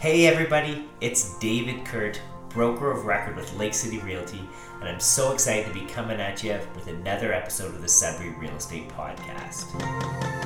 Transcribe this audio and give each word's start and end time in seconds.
Hey 0.00 0.28
everybody, 0.28 0.88
it's 1.00 1.36
David 1.40 1.84
Kurt, 1.84 2.20
broker 2.50 2.92
of 2.92 3.04
record 3.04 3.34
with 3.34 3.52
Lake 3.58 3.74
City 3.74 3.98
Realty, 3.98 4.48
and 4.78 4.88
I'm 4.88 5.00
so 5.00 5.32
excited 5.32 5.66
to 5.66 5.74
be 5.74 5.86
coming 5.86 6.20
at 6.20 6.44
you 6.44 6.56
with 6.76 6.86
another 6.86 7.32
episode 7.32 7.74
of 7.74 7.82
the 7.82 7.88
Sudbury 7.88 8.30
Real 8.38 8.54
Estate 8.54 8.88
Podcast. 8.90 10.37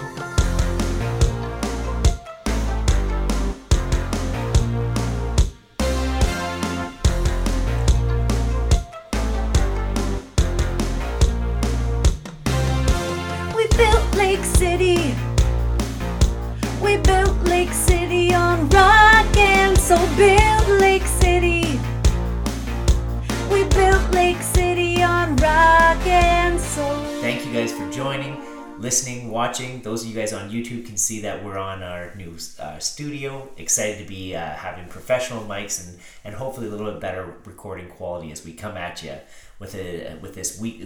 Listening, 28.83 29.31
watching. 29.31 29.81
Those 29.83 30.03
of 30.03 30.09
you 30.09 30.15
guys 30.15 30.33
on 30.33 30.51
YouTube 30.51 30.85
can 30.85 30.97
see 30.97 31.23
that 31.23 31.45
we're 31.45 31.57
on 31.57 31.83
our 31.85 32.13
new 32.17 32.37
uh, 32.59 32.79
studio. 32.81 33.49
Excited 33.57 33.99
to 33.99 34.05
be 34.05 34.35
uh, 34.35 34.45
having 34.45 34.89
professional 34.89 35.45
mics 35.45 35.87
and, 35.87 35.99
and 36.25 36.35
hopefully 36.35 36.67
a 36.67 36.71
little 36.71 36.91
bit 36.91 37.01
better 37.01 37.37
recording 37.45 37.89
quality 37.89 38.33
as 38.33 38.45
we 38.45 38.53
come 38.53 38.77
at 38.77 39.03
you 39.03 39.15
with 39.61 39.77
a 39.77 40.19
with 40.21 40.35
this 40.35 40.61
week 40.61 40.81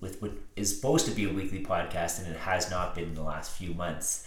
with 0.00 0.20
what 0.20 0.32
is 0.54 0.76
supposed 0.76 1.06
to 1.06 1.12
be 1.12 1.24
a 1.24 1.32
weekly 1.32 1.64
podcast 1.64 2.18
and 2.18 2.28
it 2.28 2.36
has 2.36 2.70
not 2.70 2.94
been 2.94 3.04
in 3.04 3.14
the 3.14 3.22
last 3.22 3.50
few 3.56 3.72
months. 3.72 4.26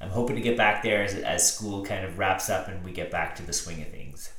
I'm 0.00 0.10
hoping 0.10 0.36
to 0.36 0.42
get 0.42 0.56
back 0.56 0.82
there 0.82 1.02
as, 1.02 1.14
as 1.14 1.52
school 1.52 1.84
kind 1.84 2.06
of 2.06 2.18
wraps 2.18 2.48
up 2.48 2.68
and 2.68 2.82
we 2.84 2.92
get 2.92 3.10
back 3.10 3.34
to 3.36 3.42
the 3.42 3.52
swing 3.52 3.82
of 3.82 3.88
things. 3.88 4.32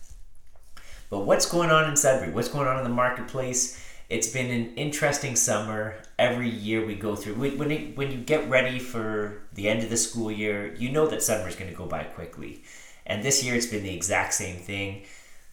But 1.10 1.26
what's 1.26 1.46
going 1.46 1.70
on 1.70 1.90
in 1.90 1.98
Sudbury? 1.98 2.32
What's 2.32 2.48
going 2.48 2.68
on 2.68 2.78
in 2.78 2.86
the 2.86 2.90
marketplace? 2.90 3.78
It's 4.12 4.28
been 4.28 4.52
an 4.52 4.74
interesting 4.76 5.38
summer. 5.38 5.96
Every 6.20 6.50
year 6.50 6.86
we 6.86 6.96
go 6.96 7.16
through. 7.16 7.36
When 7.36 7.72
it, 7.72 7.96
when 7.96 8.12
you 8.12 8.18
get 8.18 8.50
ready 8.50 8.78
for 8.78 9.44
the 9.54 9.70
end 9.70 9.84
of 9.84 9.90
the 9.90 9.96
school 9.96 10.30
year, 10.30 10.76
you 10.76 10.92
know 10.92 11.08
that 11.08 11.24
summer 11.24 11.48
is 11.48 11.56
going 11.56 11.72
to 11.72 11.78
go 11.78 11.86
by 11.86 12.04
quickly. 12.04 12.62
And 13.06 13.24
this 13.24 13.42
year 13.42 13.56
it's 13.56 13.68
been 13.68 13.84
the 13.84 13.96
exact 13.96 14.34
same 14.34 14.58
thing. 14.58 15.04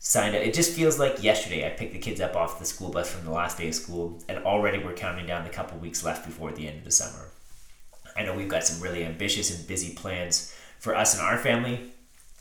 Signed 0.01 0.35
up. 0.35 0.43
It 0.43 0.55
just 0.55 0.73
feels 0.73 0.99
like 0.99 1.23
yesterday 1.23 1.65
I 1.69 1.71
picked 1.71 1.93
the 1.93 2.01
kids 2.01 2.21
up 2.21 2.35
off 2.35 2.59
the 2.59 2.65
school 2.65 2.91
bus 2.91 3.09
from 3.09 3.25
the 3.25 3.31
last 3.31 3.59
day 3.59 3.69
of 3.69 3.77
school, 3.77 4.21
and 4.29 4.39
already 4.39 4.79
we're 4.79 4.93
counting 4.93 5.27
down 5.27 5.45
the 5.45 5.51
couple 5.51 5.79
weeks 5.79 6.03
left 6.03 6.27
before 6.27 6.51
the 6.51 6.67
end 6.67 6.79
of 6.79 6.85
the 6.85 6.91
summer. 6.91 7.29
I 8.17 8.25
know 8.25 8.35
we've 8.35 8.49
got 8.49 8.65
some 8.65 8.83
really 8.83 9.05
ambitious 9.05 9.57
and 9.57 9.69
busy 9.69 9.95
plans 9.95 10.53
for 10.81 10.97
us 10.97 11.15
and 11.17 11.23
our 11.23 11.39
family 11.39 11.93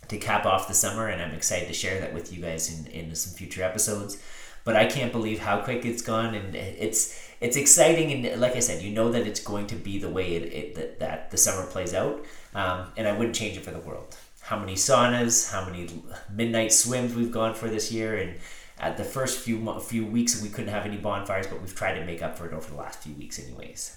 to 0.08 0.18
cap 0.18 0.48
off 0.48 0.68
the 0.68 0.74
summer, 0.74 1.09
and 1.09 1.22
I'm 1.22 1.36
excited 1.36 1.68
to 1.68 1.76
share 1.76 2.00
that 2.00 2.16
with 2.16 2.34
you 2.34 2.42
guys 2.42 2.74
in, 2.74 2.88
in 2.88 3.14
some 3.14 3.38
future 3.38 3.62
episodes. 3.62 4.20
But 4.68 4.76
I 4.76 4.86
can't 4.86 5.14
believe 5.14 5.40
how 5.40 5.62
quick 5.62 5.86
it's 5.86 6.02
gone, 6.02 6.36
and 6.36 6.54
it's 6.54 7.02
it's 7.40 7.56
exciting, 7.56 8.12
and 8.12 8.42
like 8.42 8.58
I 8.58 8.60
said, 8.60 8.84
you 8.84 8.92
know 8.92 9.09
that 9.14 9.26
it's 9.26 9.40
going 9.40 9.66
to 9.68 9.76
be 9.76 9.98
the 9.98 10.09
way 10.09 10.36
it, 10.36 10.44
it 10.59 10.76
that, 10.76 11.00
that 11.00 11.32
the 11.32 11.38
summer 11.38 11.66
plays 11.66 11.94
out, 11.94 12.26
um, 12.54 12.88
and 12.98 13.08
I 13.08 13.14
wouldn't 13.14 13.34
change 13.34 13.56
it 13.56 13.64
for 13.64 13.72
the 13.72 13.80
world. 13.80 14.18
How 14.42 14.59
many 14.59 14.74
saunas, 14.74 15.50
how 15.54 15.64
many 15.64 15.88
midnight 16.30 16.74
swims 16.74 17.16
we've 17.16 17.32
gone 17.32 17.54
for 17.54 17.70
this 17.70 17.94
year, 17.94 18.18
and 18.18 18.36
at 18.78 18.98
the 18.98 19.06
first 19.06 19.40
few 19.40 19.58
few 19.80 20.06
weeks 20.06 20.42
we 20.42 20.50
couldn't 20.50 20.74
have 20.74 20.86
any 20.86 20.98
bonfires, 20.98 21.48
but 21.48 21.62
we've 21.62 21.74
tried 21.74 21.98
to 22.00 22.04
make 22.04 22.22
up 22.22 22.38
for 22.38 22.46
it 22.46 22.54
over 22.54 22.70
the 22.70 22.76
last 22.76 23.00
few 23.04 23.14
weeks, 23.14 23.40
anyways. 23.40 23.96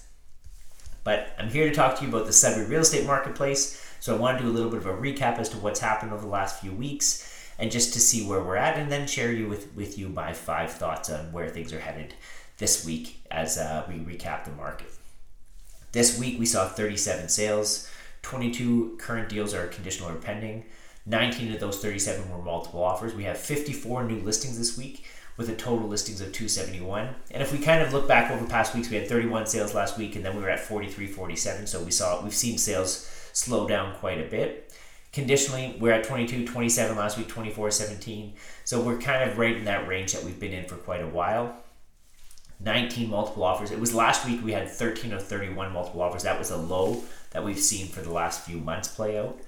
But 1.03 1.35
I'm 1.37 1.49
here 1.49 1.67
to 1.67 1.75
talk 1.75 1.97
to 1.97 2.03
you 2.03 2.07
about 2.07 2.27
the 2.27 2.33
Sudbury 2.33 2.67
real 2.67 2.79
estate 2.87 3.05
marketplace. 3.05 3.85
So 3.99 4.15
I 4.15 4.17
want 4.17 4.37
to 4.37 4.45
do 4.45 4.49
a 4.49 4.55
little 4.55 4.71
bit 4.71 4.79
of 4.79 4.85
a 4.85 4.93
recap 4.93 5.37
as 5.37 5.49
to 5.49 5.57
what's 5.57 5.81
happened 5.81 6.13
over 6.13 6.21
the 6.21 6.31
last 6.31 6.61
few 6.61 6.71
weeks 6.71 7.27
and 7.59 7.71
just 7.71 7.93
to 7.93 7.99
see 7.99 8.25
where 8.27 8.41
we're 8.41 8.55
at 8.55 8.77
and 8.77 8.91
then 8.91 9.07
share 9.07 9.31
you 9.31 9.47
with, 9.47 9.73
with 9.75 9.97
you 9.97 10.09
my 10.09 10.33
five 10.33 10.71
thoughts 10.71 11.09
on 11.09 11.31
where 11.31 11.49
things 11.49 11.73
are 11.73 11.79
headed 11.79 12.13
this 12.57 12.85
week 12.85 13.21
as 13.29 13.57
uh, 13.57 13.85
we 13.87 13.95
recap 13.95 14.45
the 14.45 14.51
market. 14.51 14.87
This 15.91 16.17
week 16.17 16.39
we 16.39 16.45
saw 16.45 16.67
37 16.67 17.29
sales, 17.29 17.89
22 18.21 18.97
current 18.99 19.29
deals 19.29 19.53
are 19.53 19.67
conditional 19.67 20.09
or 20.09 20.15
pending. 20.15 20.65
19 21.05 21.53
of 21.53 21.59
those 21.59 21.81
37 21.81 22.29
were 22.29 22.37
multiple 22.37 22.83
offers. 22.83 23.15
We 23.15 23.23
have 23.23 23.37
54 23.37 24.03
new 24.03 24.19
listings 24.21 24.57
this 24.57 24.77
week 24.77 25.05
with 25.37 25.49
a 25.49 25.55
total 25.55 25.87
listings 25.87 26.21
of 26.21 26.27
271. 26.27 27.09
And 27.31 27.41
if 27.41 27.51
we 27.51 27.57
kind 27.57 27.81
of 27.81 27.93
look 27.93 28.07
back 28.07 28.31
over 28.31 28.45
past 28.45 28.75
weeks, 28.75 28.89
we 28.89 28.97
had 28.97 29.09
31 29.09 29.47
sales 29.47 29.73
last 29.73 29.97
week 29.97 30.15
and 30.15 30.23
then 30.23 30.35
we 30.35 30.43
were 30.43 30.49
at 30.49 30.59
43, 30.59 31.07
47. 31.07 31.67
So 31.67 31.81
we 31.81 31.91
saw 31.91 32.21
we've 32.23 32.33
seen 32.33 32.57
sales 32.57 33.09
slow 33.33 33.67
down 33.67 33.95
quite 33.95 34.19
a 34.19 34.29
bit. 34.29 34.70
Conditionally, 35.13 35.75
we're 35.79 35.91
at 35.91 36.05
22, 36.05 36.47
27 36.47 36.95
last 36.95 37.17
week, 37.17 37.27
24, 37.27 37.71
17. 37.71 38.33
So 38.63 38.81
we're 38.81 38.97
kind 38.97 39.29
of 39.29 39.37
right 39.37 39.55
in 39.55 39.65
that 39.65 39.87
range 39.87 40.13
that 40.13 40.23
we've 40.23 40.39
been 40.39 40.53
in 40.53 40.65
for 40.65 40.75
quite 40.75 41.01
a 41.01 41.07
while. 41.07 41.57
19 42.63 43.09
multiple 43.09 43.43
offers. 43.43 43.71
It 43.71 43.79
was 43.79 43.93
last 43.93 44.25
week 44.25 44.43
we 44.43 44.53
had 44.53 44.69
13 44.69 45.11
of 45.13 45.25
31 45.25 45.73
multiple 45.73 46.01
offers. 46.01 46.23
That 46.23 46.39
was 46.39 46.51
a 46.51 46.57
low 46.57 47.03
that 47.31 47.43
we've 47.43 47.59
seen 47.59 47.87
for 47.87 48.01
the 48.01 48.11
last 48.11 48.45
few 48.45 48.57
months 48.57 48.87
play 48.87 49.17
out. 49.17 49.39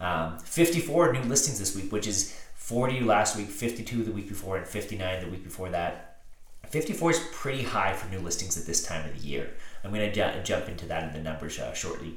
Um, 0.00 0.38
54 0.40 1.12
new 1.12 1.22
listings 1.22 1.58
this 1.58 1.76
week, 1.76 1.92
which 1.92 2.06
is 2.06 2.36
40 2.56 3.00
last 3.00 3.36
week, 3.36 3.48
52 3.48 4.02
the 4.02 4.10
week 4.10 4.28
before, 4.28 4.56
and 4.56 4.66
59 4.66 5.22
the 5.22 5.30
week 5.30 5.44
before 5.44 5.68
that. 5.70 6.22
54 6.68 7.10
is 7.12 7.20
pretty 7.32 7.62
high 7.62 7.92
for 7.92 8.10
new 8.10 8.18
listings 8.18 8.56
at 8.56 8.66
this 8.66 8.82
time 8.82 9.08
of 9.08 9.20
the 9.20 9.26
year. 9.26 9.50
I'm 9.84 9.92
going 9.92 10.10
to 10.10 10.12
ju- 10.12 10.42
jump 10.42 10.68
into 10.68 10.86
that 10.86 11.04
in 11.04 11.12
the 11.12 11.20
numbers 11.20 11.58
uh, 11.58 11.72
shortly. 11.74 12.16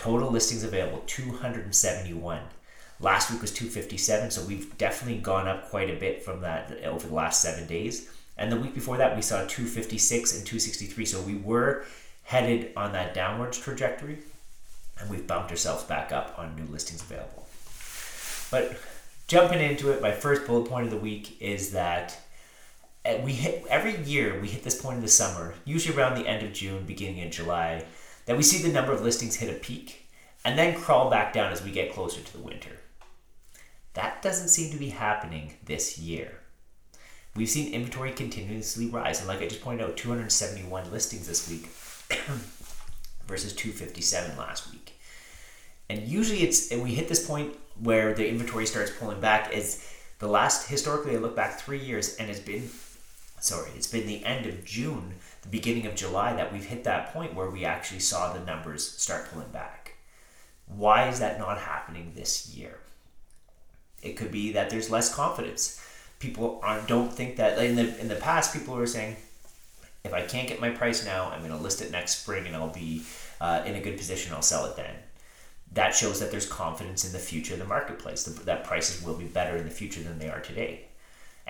Total 0.00 0.30
listings 0.30 0.64
available 0.64 1.02
271. 1.06 2.40
Last 3.00 3.30
week 3.30 3.42
was 3.42 3.52
257, 3.52 4.30
so 4.30 4.42
we've 4.44 4.78
definitely 4.78 5.20
gone 5.20 5.46
up 5.46 5.68
quite 5.68 5.90
a 5.90 5.94
bit 5.94 6.22
from 6.22 6.40
that 6.40 6.72
over 6.84 7.06
the 7.06 7.14
last 7.14 7.42
seven 7.42 7.66
days. 7.66 8.08
And 8.38 8.50
the 8.50 8.56
week 8.56 8.72
before 8.72 8.96
that, 8.96 9.14
we 9.14 9.20
saw 9.20 9.44
256 9.46 10.38
and 10.38 10.46
263. 10.46 11.04
So 11.04 11.20
we 11.20 11.34
were 11.36 11.84
headed 12.22 12.72
on 12.78 12.92
that 12.92 13.12
downwards 13.12 13.58
trajectory, 13.58 14.20
and 14.98 15.10
we've 15.10 15.26
bumped 15.26 15.50
ourselves 15.50 15.84
back 15.84 16.12
up 16.12 16.34
on 16.38 16.56
new 16.56 16.64
listings 16.72 17.02
available. 17.02 17.46
But 18.50 18.80
jumping 19.28 19.60
into 19.60 19.90
it, 19.90 20.00
my 20.00 20.12
first 20.12 20.46
bullet 20.46 20.66
point 20.66 20.86
of 20.86 20.90
the 20.90 20.96
week 20.96 21.36
is 21.42 21.72
that 21.72 22.18
uh, 23.04 23.16
we 23.22 23.32
hit 23.32 23.66
every 23.68 24.02
year 24.04 24.40
we 24.40 24.48
hit 24.48 24.62
this 24.62 24.80
point 24.80 24.96
in 24.96 25.02
the 25.02 25.08
summer, 25.08 25.56
usually 25.66 25.94
around 25.94 26.14
the 26.14 26.26
end 26.26 26.42
of 26.42 26.54
June, 26.54 26.84
beginning 26.86 27.22
of 27.22 27.30
July, 27.30 27.84
that 28.30 28.36
we 28.36 28.44
see 28.44 28.62
the 28.62 28.72
number 28.72 28.92
of 28.92 29.02
listings 29.02 29.34
hit 29.34 29.50
a 29.50 29.58
peak 29.58 30.06
and 30.44 30.56
then 30.56 30.80
crawl 30.80 31.10
back 31.10 31.32
down 31.32 31.50
as 31.50 31.64
we 31.64 31.72
get 31.72 31.92
closer 31.92 32.20
to 32.20 32.32
the 32.32 32.38
winter. 32.38 32.70
That 33.94 34.22
doesn't 34.22 34.50
seem 34.50 34.70
to 34.70 34.78
be 34.78 34.90
happening 34.90 35.54
this 35.64 35.98
year. 35.98 36.38
We've 37.34 37.48
seen 37.48 37.74
inventory 37.74 38.12
continuously 38.12 38.86
rise, 38.86 39.18
and 39.18 39.26
like 39.26 39.42
I 39.42 39.48
just 39.48 39.62
pointed 39.62 39.84
out, 39.84 39.96
271 39.96 40.92
listings 40.92 41.26
this 41.26 41.50
week 41.50 41.70
versus 43.26 43.52
257 43.52 44.38
last 44.38 44.70
week. 44.70 44.92
And 45.88 46.06
usually 46.06 46.44
it's 46.44 46.70
and 46.70 46.84
we 46.84 46.94
hit 46.94 47.08
this 47.08 47.26
point 47.26 47.56
where 47.80 48.14
the 48.14 48.28
inventory 48.28 48.66
starts 48.66 48.92
pulling 48.92 49.20
back 49.20 49.52
is 49.52 49.84
the 50.20 50.28
last 50.28 50.68
historically 50.68 51.16
I 51.16 51.18
look 51.18 51.34
back 51.34 51.58
three 51.58 51.80
years 51.80 52.14
and 52.14 52.30
it's 52.30 52.38
been 52.38 52.70
sorry, 53.40 53.70
it's 53.74 53.86
been 53.86 54.06
the 54.06 54.24
end 54.24 54.46
of 54.46 54.64
June, 54.64 55.14
the 55.42 55.48
beginning 55.48 55.86
of 55.86 55.94
July 55.94 56.34
that 56.34 56.52
we've 56.52 56.66
hit 56.66 56.84
that 56.84 57.12
point 57.12 57.34
where 57.34 57.50
we 57.50 57.64
actually 57.64 58.00
saw 58.00 58.32
the 58.32 58.44
numbers 58.44 58.86
start 58.86 59.30
pulling 59.30 59.50
back. 59.50 59.94
Why 60.66 61.08
is 61.08 61.18
that 61.20 61.38
not 61.38 61.58
happening 61.58 62.12
this 62.14 62.54
year? 62.54 62.78
It 64.02 64.16
could 64.16 64.30
be 64.30 64.52
that 64.52 64.70
there's 64.70 64.90
less 64.90 65.12
confidence. 65.12 65.84
People 66.18 66.60
aren't, 66.62 66.86
don't 66.86 67.12
think 67.12 67.36
that 67.36 67.58
in 67.58 67.76
the 67.76 67.98
in 67.98 68.08
the 68.08 68.14
past 68.14 68.52
people 68.52 68.74
were 68.74 68.86
saying, 68.86 69.16
if 70.04 70.12
I 70.12 70.22
can't 70.22 70.48
get 70.48 70.60
my 70.60 70.70
price 70.70 71.04
now, 71.04 71.30
I'm 71.30 71.40
going 71.40 71.50
to 71.50 71.56
list 71.56 71.82
it 71.82 71.90
next 71.90 72.20
spring 72.20 72.46
and 72.46 72.54
I'll 72.54 72.68
be 72.68 73.04
uh, 73.40 73.62
in 73.66 73.74
a 73.74 73.80
good 73.80 73.96
position. 73.96 74.32
I'll 74.32 74.42
sell 74.42 74.66
it 74.66 74.76
then. 74.76 74.94
That 75.72 75.94
shows 75.94 76.20
that 76.20 76.30
there's 76.30 76.46
confidence 76.46 77.04
in 77.04 77.12
the 77.12 77.18
future 77.18 77.54
of 77.54 77.60
the 77.60 77.66
marketplace. 77.66 78.24
That 78.24 78.64
prices 78.64 79.04
will 79.04 79.14
be 79.14 79.24
better 79.24 79.56
in 79.56 79.64
the 79.64 79.70
future 79.70 80.02
than 80.02 80.18
they 80.18 80.28
are 80.28 80.40
today 80.40 80.89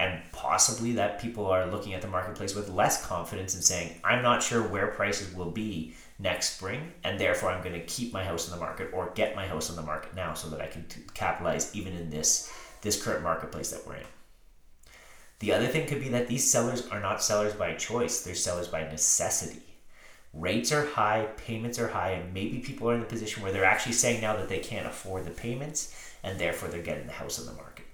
and 0.01 0.23
possibly 0.33 0.93
that 0.93 1.21
people 1.21 1.45
are 1.45 1.67
looking 1.67 1.93
at 1.93 2.01
the 2.01 2.09
marketplace 2.09 2.55
with 2.55 2.71
less 2.71 3.05
confidence 3.05 3.55
and 3.55 3.63
saying, 3.63 4.01
I'm 4.03 4.23
not 4.23 4.43
sure 4.43 4.63
where 4.63 4.87
prices 4.87 5.35
will 5.35 5.51
be 5.51 5.95
next 6.19 6.57
spring, 6.57 6.93
and 7.05 7.21
therefore 7.21 7.51
I'm 7.51 7.63
going 7.63 7.79
to 7.79 7.85
keep 7.85 8.11
my 8.11 8.25
house 8.25 8.49
in 8.49 8.55
the 8.55 8.61
market 8.61 8.89
or 8.95 9.13
get 9.15 9.37
my 9.37 9.47
house 9.47 9.69
on 9.69 9.77
the 9.77 9.83
market 9.83 10.15
now 10.15 10.33
so 10.33 10.49
that 10.49 10.61
I 10.63 10.69
can 10.69 10.87
t- 10.87 11.03
capitalize 11.13 11.77
even 11.77 11.93
in 11.93 12.09
this 12.09 12.51
this 12.81 13.03
current 13.03 13.23
marketplace 13.23 13.73
that 13.73 13.87
we're 13.87 13.97
in. 13.97 14.07
The 15.41 15.53
other 15.53 15.67
thing 15.67 15.87
could 15.87 16.01
be 16.01 16.09
that 16.09 16.29
these 16.29 16.51
sellers 16.51 16.89
are 16.89 17.01
not 17.01 17.23
sellers 17.23 17.53
by 17.53 17.75
choice; 17.75 18.23
they're 18.23 18.35
sellers 18.35 18.69
by 18.69 18.85
necessity. 18.85 19.61
Rates 20.33 20.73
are 20.73 20.87
high, 20.87 21.29
payments 21.37 21.79
are 21.79 21.89
high, 21.89 22.13
and 22.13 22.33
maybe 22.33 22.61
people 22.61 22.89
are 22.89 22.95
in 22.95 23.01
the 23.01 23.07
position 23.07 23.43
where 23.43 23.53
they're 23.53 23.67
actually 23.67 23.93
saying 23.93 24.23
now 24.23 24.35
that 24.37 24.49
they 24.49 24.61
can't 24.61 24.87
afford 24.87 25.27
the 25.27 25.31
payments, 25.31 25.95
and 26.23 26.39
therefore 26.39 26.71
they're 26.71 26.81
getting 26.81 27.07
the 27.07 27.13
house 27.13 27.39
on 27.39 27.45
the 27.45 27.61
market. 27.61 27.85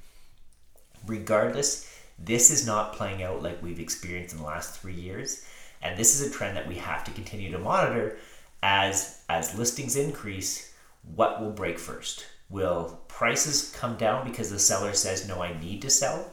Regardless, 1.04 1.95
this 2.18 2.50
is 2.50 2.66
not 2.66 2.94
playing 2.94 3.22
out 3.22 3.42
like 3.42 3.62
we've 3.62 3.80
experienced 3.80 4.34
in 4.34 4.40
the 4.40 4.46
last 4.46 4.80
three 4.80 4.94
years, 4.94 5.44
and 5.82 5.98
this 5.98 6.18
is 6.18 6.26
a 6.26 6.30
trend 6.30 6.56
that 6.56 6.68
we 6.68 6.76
have 6.76 7.04
to 7.04 7.10
continue 7.10 7.50
to 7.52 7.58
monitor 7.58 8.16
as 8.62 9.22
as 9.28 9.58
listings 9.58 9.96
increase. 9.96 10.72
What 11.14 11.40
will 11.40 11.52
break 11.52 11.78
first? 11.78 12.26
Will 12.48 13.00
prices 13.08 13.72
come 13.76 13.96
down 13.96 14.28
because 14.28 14.50
the 14.50 14.58
seller 14.58 14.92
says, 14.92 15.28
no, 15.28 15.42
I 15.42 15.58
need 15.60 15.82
to 15.82 15.90
sell? 15.90 16.32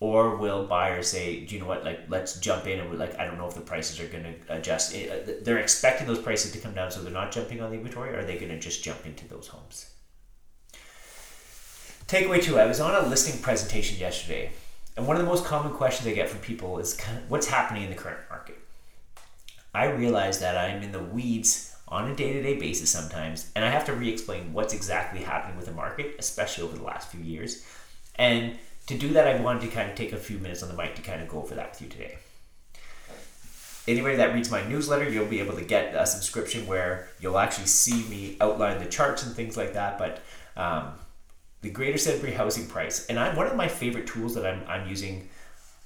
Or 0.00 0.36
will 0.36 0.66
buyers 0.66 1.08
say, 1.08 1.44
do 1.44 1.54
you 1.54 1.60
know 1.60 1.66
what, 1.66 1.84
like, 1.84 2.00
let's 2.08 2.38
jump 2.40 2.66
in 2.66 2.80
and 2.80 2.90
we're 2.90 2.96
like, 2.96 3.18
I 3.18 3.24
don't 3.24 3.38
know 3.38 3.48
if 3.48 3.54
the 3.54 3.60
prices 3.60 4.00
are 4.00 4.06
going 4.06 4.24
to 4.24 4.34
adjust. 4.54 4.94
Uh, 4.94 5.32
they're 5.42 5.58
expecting 5.58 6.06
those 6.06 6.18
prices 6.18 6.52
to 6.52 6.58
come 6.58 6.74
down, 6.74 6.90
so 6.90 7.00
they're 7.00 7.12
not 7.12 7.32
jumping 7.32 7.62
on 7.62 7.70
the 7.70 7.76
inventory, 7.76 8.10
or 8.14 8.18
are 8.20 8.24
they 8.24 8.36
going 8.36 8.50
to 8.50 8.58
just 8.58 8.84
jump 8.84 9.06
into 9.06 9.26
those 9.28 9.48
homes? 9.48 9.90
Takeaway 12.06 12.42
two 12.42 12.58
I 12.58 12.66
was 12.66 12.80
on 12.80 13.02
a 13.02 13.08
listing 13.08 13.40
presentation 13.40 13.98
yesterday, 13.98 14.50
and 14.96 15.06
one 15.06 15.16
of 15.16 15.22
the 15.22 15.28
most 15.28 15.44
common 15.44 15.72
questions 15.72 16.06
I 16.06 16.12
get 16.12 16.28
from 16.28 16.40
people 16.40 16.78
is 16.78 16.94
kind 16.94 17.18
of 17.18 17.30
what's 17.30 17.48
happening 17.48 17.82
in 17.82 17.90
the 17.90 17.96
current 17.96 18.20
market? 18.30 18.58
I 19.74 19.86
realize 19.86 20.38
that 20.38 20.56
I'm 20.56 20.82
in 20.82 20.92
the 20.92 21.02
weeds 21.02 21.74
on 21.88 22.10
a 22.10 22.14
day 22.14 22.32
to 22.32 22.42
day 22.42 22.56
basis 22.58 22.90
sometimes, 22.90 23.50
and 23.56 23.64
I 23.64 23.70
have 23.70 23.84
to 23.86 23.92
re 23.92 24.08
explain 24.08 24.52
what's 24.52 24.72
exactly 24.72 25.20
happening 25.20 25.56
with 25.56 25.66
the 25.66 25.72
market, 25.72 26.14
especially 26.18 26.64
over 26.64 26.76
the 26.76 26.84
last 26.84 27.08
few 27.08 27.20
years. 27.20 27.64
And 28.16 28.56
to 28.86 28.96
do 28.96 29.08
that, 29.14 29.26
I 29.26 29.40
wanted 29.40 29.62
to 29.62 29.68
kind 29.68 29.90
of 29.90 29.96
take 29.96 30.12
a 30.12 30.16
few 30.16 30.38
minutes 30.38 30.62
on 30.62 30.68
the 30.68 30.76
mic 30.76 30.94
to 30.94 31.02
kind 31.02 31.20
of 31.20 31.28
go 31.28 31.42
over 31.42 31.54
that 31.56 31.70
with 31.70 31.82
you 31.82 31.88
today. 31.88 32.18
Anybody 33.86 34.16
that 34.16 34.32
reads 34.32 34.50
my 34.50 34.66
newsletter, 34.66 35.08
you'll 35.08 35.26
be 35.26 35.40
able 35.40 35.56
to 35.56 35.64
get 35.64 35.94
a 35.94 36.06
subscription 36.06 36.66
where 36.66 37.08
you'll 37.20 37.38
actually 37.38 37.66
see 37.66 38.08
me 38.08 38.36
outline 38.40 38.78
the 38.78 38.86
charts 38.86 39.26
and 39.26 39.34
things 39.34 39.56
like 39.56 39.74
that. 39.74 39.98
But 39.98 40.22
um, 40.56 40.92
the 41.64 41.70
Greater 41.70 41.96
Sudbury 41.96 42.32
housing 42.32 42.66
price, 42.66 43.06
and 43.06 43.18
I'm 43.18 43.34
one 43.36 43.46
of 43.46 43.56
my 43.56 43.68
favorite 43.68 44.06
tools 44.06 44.34
that 44.34 44.44
I'm, 44.44 44.62
I'm 44.68 44.86
using 44.86 45.30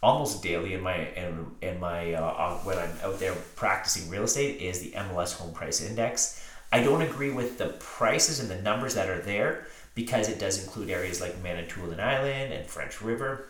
almost 0.03 0.43
daily 0.43 0.75
in 0.75 0.81
my 0.81 1.07
in, 1.11 1.47
in 1.63 1.79
my 1.79 2.15
uh, 2.15 2.55
when 2.59 2.77
I'm 2.77 2.91
out 3.05 3.21
there 3.21 3.33
practicing 3.55 4.11
real 4.11 4.25
estate 4.25 4.61
is 4.61 4.81
the 4.81 4.91
MLS 4.91 5.37
Home 5.37 5.53
Price 5.53 5.81
Index. 5.81 6.45
I 6.73 6.83
don't 6.83 7.03
agree 7.03 7.31
with 7.31 7.59
the 7.59 7.69
prices 7.79 8.41
and 8.41 8.51
the 8.51 8.61
numbers 8.61 8.95
that 8.95 9.09
are 9.09 9.21
there 9.21 9.67
because 9.95 10.29
it 10.29 10.41
does 10.41 10.63
include 10.63 10.91
areas 10.91 11.21
like 11.21 11.41
Manitoulin 11.45 12.01
Island 12.01 12.53
and 12.53 12.67
French 12.67 13.01
River, 13.01 13.49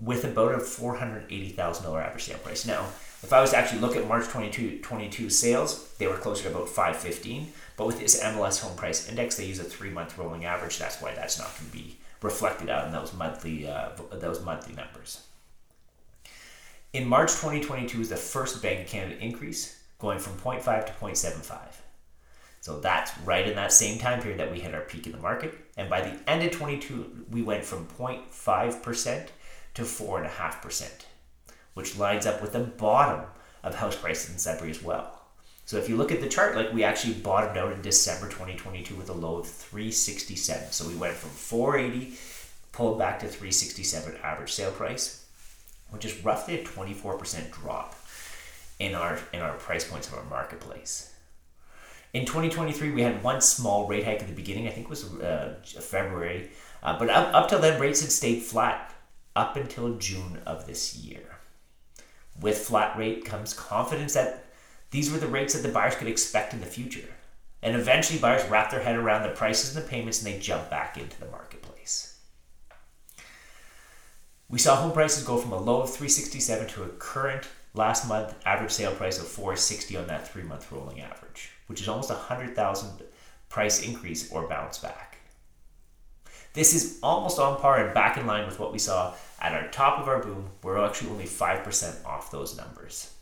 with 0.00 0.24
about 0.24 0.54
a 0.54 0.58
$480,000 0.58 2.04
average 2.04 2.24
sale 2.24 2.38
price. 2.38 2.66
Now, 2.66 2.86
if 3.22 3.32
I 3.32 3.40
was 3.40 3.50
to 3.50 3.56
actually 3.56 3.80
look 3.80 3.96
at 3.96 4.06
March 4.06 4.26
22, 4.28 4.78
22 4.80 5.30
sales, 5.30 5.92
they 5.98 6.06
were 6.06 6.16
closer 6.16 6.44
to 6.44 6.50
about 6.50 6.68
515. 6.68 7.52
But 7.76 7.86
with 7.86 7.98
this 7.98 8.22
MLS 8.22 8.60
home 8.60 8.76
price 8.76 9.08
index, 9.08 9.36
they 9.36 9.46
use 9.46 9.58
a 9.58 9.64
three 9.64 9.90
month 9.90 10.16
rolling 10.18 10.44
average. 10.44 10.78
That's 10.78 11.00
why 11.00 11.14
that's 11.14 11.38
not 11.38 11.48
going 11.58 11.70
to 11.70 11.76
be 11.76 11.98
reflected 12.22 12.68
out 12.68 12.86
in 12.86 12.92
those 12.92 13.12
monthly 13.14 13.68
uh, 13.68 13.90
those 14.12 14.42
monthly 14.44 14.74
numbers. 14.74 15.22
In 16.92 17.06
March 17.06 17.30
2022 17.32 18.00
is 18.00 18.08
the 18.08 18.16
first 18.16 18.62
Bank 18.62 18.80
of 18.80 18.86
Canada 18.86 19.22
increase, 19.22 19.82
going 19.98 20.18
from 20.18 20.34
0.5 20.38 20.86
to 20.86 20.92
0.75. 20.92 21.58
So 22.60 22.80
that's 22.80 23.16
right 23.20 23.46
in 23.46 23.54
that 23.56 23.72
same 23.72 23.98
time 23.98 24.20
period 24.20 24.40
that 24.40 24.50
we 24.50 24.58
hit 24.58 24.74
our 24.74 24.80
peak 24.80 25.06
in 25.06 25.12
the 25.12 25.18
market. 25.18 25.54
And 25.76 25.90
by 25.90 26.00
the 26.00 26.18
end 26.28 26.42
of 26.42 26.52
22, 26.52 27.26
we 27.30 27.42
went 27.42 27.64
from 27.64 27.86
0.5% 27.98 29.28
to 29.74 29.82
4.5% 29.82 31.04
which 31.78 31.96
lines 31.96 32.26
up 32.26 32.42
with 32.42 32.52
the 32.52 32.58
bottom 32.58 33.24
of 33.62 33.76
house 33.76 33.94
prices 33.94 34.32
in 34.32 34.36
Sudbury 34.36 34.72
as 34.72 34.82
well. 34.82 35.22
So 35.64 35.76
if 35.76 35.88
you 35.88 35.96
look 35.96 36.10
at 36.10 36.20
the 36.20 36.28
chart, 36.28 36.56
like 36.56 36.72
we 36.72 36.82
actually 36.82 37.14
bottomed 37.14 37.56
out 37.56 37.70
in 37.70 37.82
December 37.82 38.26
2022 38.26 38.96
with 38.96 39.08
a 39.08 39.12
low 39.12 39.36
of 39.36 39.46
367. 39.46 40.72
So 40.72 40.88
we 40.88 40.96
went 40.96 41.14
from 41.14 41.30
480, 41.30 42.14
pulled 42.72 42.98
back 42.98 43.20
to 43.20 43.28
367 43.28 44.16
average 44.24 44.50
sale 44.50 44.72
price, 44.72 45.24
which 45.90 46.04
is 46.04 46.24
roughly 46.24 46.58
a 46.58 46.64
24% 46.64 47.52
drop 47.52 47.94
in 48.80 48.96
our 48.96 49.20
in 49.32 49.40
our 49.40 49.54
price 49.54 49.88
points 49.88 50.08
of 50.08 50.14
our 50.14 50.24
marketplace. 50.24 51.14
In 52.12 52.24
2023, 52.24 52.90
we 52.90 53.02
had 53.02 53.22
one 53.22 53.40
small 53.40 53.86
rate 53.86 54.04
hike 54.04 54.20
at 54.20 54.26
the 54.26 54.34
beginning. 54.34 54.66
I 54.66 54.70
think 54.70 54.86
it 54.86 54.90
was 54.90 55.04
uh, 55.20 55.54
February, 55.62 56.50
uh, 56.82 56.98
but 56.98 57.08
up, 57.08 57.32
up 57.32 57.48
till 57.48 57.60
then, 57.60 57.80
rates 57.80 58.00
had 58.00 58.10
stayed 58.10 58.42
flat 58.42 58.92
up 59.38 59.54
until 59.54 59.94
June 59.94 60.40
of 60.44 60.66
this 60.66 60.96
year. 60.96 61.36
With 62.40 62.58
flat 62.58 62.98
rate 62.98 63.24
comes 63.24 63.54
confidence 63.54 64.14
that 64.14 64.46
these 64.90 65.12
were 65.12 65.18
the 65.18 65.28
rates 65.28 65.54
that 65.54 65.62
the 65.62 65.72
buyers 65.72 65.94
could 65.94 66.08
expect 66.08 66.52
in 66.52 66.60
the 66.60 66.66
future. 66.66 67.08
And 67.62 67.76
eventually, 67.76 68.18
buyers 68.18 68.48
wrap 68.50 68.72
their 68.72 68.82
head 68.82 68.96
around 68.96 69.22
the 69.22 69.36
prices 69.36 69.76
and 69.76 69.84
the 69.84 69.88
payments 69.88 70.22
and 70.22 70.26
they 70.34 70.40
jump 70.40 70.68
back 70.70 70.98
into 70.98 71.18
the 71.20 71.30
marketplace. 71.30 72.18
We 74.48 74.58
saw 74.58 74.74
home 74.74 74.92
prices 74.92 75.22
go 75.22 75.38
from 75.38 75.52
a 75.52 75.60
low 75.60 75.82
of 75.82 75.90
367 75.90 76.66
to 76.68 76.82
a 76.82 76.88
current 76.88 77.46
last 77.74 78.08
month 78.08 78.34
average 78.44 78.72
sale 78.72 78.94
price 78.94 79.20
of 79.20 79.28
460 79.28 79.96
on 79.98 80.08
that 80.08 80.26
three 80.32 80.42
month 80.42 80.72
rolling 80.72 81.00
average, 81.00 81.50
which 81.68 81.80
is 81.80 81.88
almost 81.88 82.10
a 82.10 82.14
100,000 82.14 83.04
price 83.48 83.86
increase 83.86 84.32
or 84.32 84.48
bounce 84.48 84.78
back. 84.78 85.18
This 86.54 86.74
is 86.74 86.98
almost 87.04 87.38
on 87.38 87.60
par 87.60 87.84
and 87.84 87.94
back 87.94 88.16
in 88.16 88.26
line 88.26 88.46
with 88.46 88.58
what 88.58 88.72
we 88.72 88.80
saw 88.80 89.14
at 89.40 89.52
our 89.52 89.68
top 89.68 89.98
of 89.98 90.08
our 90.08 90.22
boom. 90.22 90.50
We're 90.62 90.84
actually 90.84 91.10
only 91.10 91.24
5% 91.24 92.04
off 92.04 92.30
those 92.30 92.56
numbers. 92.56 93.14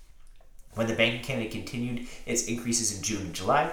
When 0.74 0.86
the 0.86 0.94
Bank 0.94 1.20
of 1.20 1.26
Canada 1.26 1.50
continued 1.50 2.06
its 2.26 2.44
increases 2.46 2.96
in 2.96 3.02
June 3.02 3.22
and 3.22 3.34
July, 3.34 3.72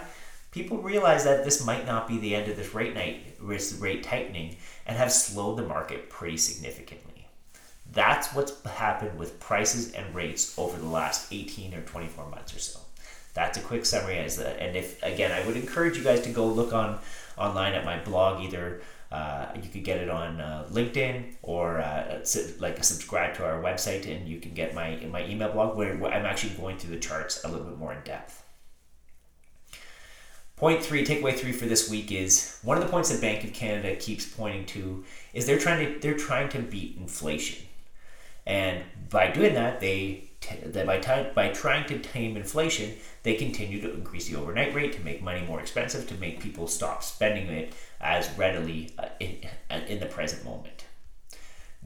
people 0.52 0.78
realized 0.78 1.26
that 1.26 1.44
this 1.44 1.66
might 1.66 1.86
not 1.86 2.08
be 2.08 2.18
the 2.18 2.36
end 2.36 2.50
of 2.50 2.56
this 2.56 2.74
rate, 2.74 2.94
night, 2.94 3.38
rate 3.40 4.04
tightening 4.04 4.56
and 4.86 4.98
have 4.98 5.12
slowed 5.12 5.58
the 5.58 5.64
market 5.64 6.10
pretty 6.10 6.38
significantly. 6.38 7.28
That's 7.92 8.34
what's 8.34 8.64
happened 8.66 9.20
with 9.20 9.40
prices 9.40 9.92
and 9.92 10.16
rates 10.16 10.58
over 10.58 10.78
the 10.80 10.88
last 10.88 11.32
18 11.32 11.74
or 11.74 11.82
24 11.82 12.30
months 12.30 12.56
or 12.56 12.60
so. 12.60 12.80
That's 13.34 13.58
a 13.58 13.62
quick 13.62 13.86
summary 13.86 14.18
as 14.20 14.38
the, 14.38 14.50
and 14.62 14.76
if 14.76 15.02
again 15.04 15.32
I 15.32 15.46
would 15.46 15.58
encourage 15.58 15.98
you 15.98 16.04
guys 16.04 16.22
to 16.22 16.30
go 16.30 16.46
look 16.46 16.72
on 16.72 17.00
online 17.38 17.74
at 17.74 17.86
my 17.86 18.00
blog 18.00 18.44
either 18.44 18.82
uh, 19.14 19.52
you 19.62 19.70
could 19.70 19.84
get 19.84 20.00
it 20.00 20.10
on 20.10 20.42
uh, 20.42 20.68
LinkedIn 20.72 21.36
or 21.44 21.80
uh, 21.80 22.26
like 22.60 22.84
subscribe 22.84 23.36
to 23.36 23.46
our 23.46 23.62
website, 23.62 24.12
and 24.12 24.28
you 24.28 24.40
can 24.40 24.54
get 24.56 24.74
my 24.74 24.96
my 25.12 25.24
email 25.28 25.52
blog 25.52 25.78
where, 25.78 25.96
where 25.98 26.12
I'm 26.12 26.26
actually 26.26 26.56
going 26.56 26.80
through 26.80 26.96
the 26.96 27.00
charts 27.00 27.44
a 27.44 27.48
little 27.48 27.66
bit 27.66 27.78
more 27.78 27.94
in 27.94 28.02
depth. 28.04 28.44
Point 30.56 30.84
three, 30.84 31.06
takeaway 31.06 31.38
three 31.38 31.52
for 31.52 31.66
this 31.68 31.90
week 31.90 32.12
is 32.12 32.58
one 32.64 32.76
of 32.78 32.84
the 32.84 32.90
points 32.90 33.10
that 33.10 33.22
Bank 33.22 33.44
of 33.44 33.54
Canada 33.54 33.96
keeps 33.96 34.26
pointing 34.26 34.66
to 34.68 35.04
is 35.34 35.46
they're 35.46 35.60
trying 35.60 35.94
to 35.94 36.00
they're 36.00 36.18
trying 36.18 36.50
to 36.50 36.60
beat 36.60 36.98
inflation, 36.98 37.68
and 38.48 38.84
by 39.12 39.30
doing 39.30 39.54
that, 39.54 39.80
they 39.80 40.32
that 40.66 40.86
by, 40.86 41.00
t- 41.00 41.30
by 41.34 41.50
trying 41.50 41.86
to 41.88 42.00
tame 42.00 42.38
inflation, 42.38 42.94
they 43.24 43.36
continue 43.36 43.82
to 43.82 43.94
increase 43.94 44.28
the 44.28 44.40
overnight 44.40 44.74
rate 44.74 44.94
to 44.94 45.04
make 45.04 45.22
money 45.22 45.42
more 45.46 45.60
expensive, 45.60 46.08
to 46.08 46.16
make 46.16 46.40
people 46.40 46.68
stop 46.68 47.04
spending 47.04 47.48
it 47.48 47.74
as 48.02 48.30
readily 48.38 48.94
uh, 48.98 49.08
in, 49.20 49.38
uh, 49.70 49.80
in 49.88 50.00
the 50.00 50.06
present 50.06 50.44
moment. 50.44 50.86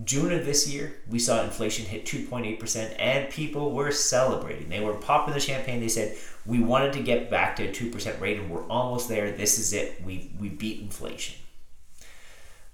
June 0.04 0.32
of 0.32 0.46
this 0.46 0.68
year, 0.68 0.96
we 1.10 1.18
saw 1.18 1.44
inflation 1.44 1.86
hit 1.86 2.06
2.8%, 2.06 2.96
and 3.00 3.32
people 3.32 3.72
were 3.72 3.92
celebrating. 3.92 4.70
They 4.70 4.80
were 4.80 4.94
popping 4.94 5.34
the 5.34 5.40
champagne. 5.40 5.80
They 5.80 5.88
said, 5.88 6.16
We 6.46 6.60
wanted 6.60 6.94
to 6.94 7.02
get 7.02 7.32
back 7.32 7.56
to 7.56 7.68
a 7.68 7.72
2% 7.72 8.20
rate, 8.20 8.40
and 8.40 8.50
we're 8.50 8.68
almost 8.68 9.10
there. 9.10 9.32
This 9.32 9.58
is 9.58 9.74
it. 9.74 10.04
We, 10.06 10.32
we 10.40 10.50
beat 10.50 10.82
inflation. 10.82 11.38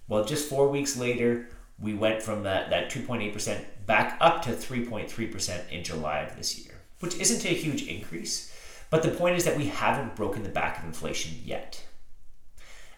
Well, 0.09 0.25
just 0.25 0.49
four 0.49 0.67
weeks 0.67 0.97
later, 0.97 1.47
we 1.79 1.93
went 1.93 2.21
from 2.21 2.43
that, 2.43 2.69
that 2.69 2.91
2.8% 2.91 3.63
back 3.85 4.17
up 4.19 4.41
to 4.43 4.51
3.3% 4.51 5.69
in 5.69 5.83
July 5.83 6.19
of 6.19 6.37
this 6.37 6.59
year, 6.59 6.75
which 6.99 7.15
isn't 7.15 7.45
a 7.45 7.53
huge 7.53 7.87
increase. 7.87 8.51
But 8.89 9.03
the 9.03 9.09
point 9.09 9.35
is 9.35 9.45
that 9.45 9.57
we 9.57 9.65
haven't 9.65 10.15
broken 10.15 10.43
the 10.43 10.49
back 10.49 10.79
of 10.79 10.85
inflation 10.85 11.39
yet 11.43 11.83